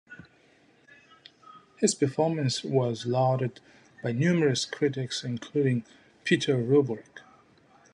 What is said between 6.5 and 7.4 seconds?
Roebuck.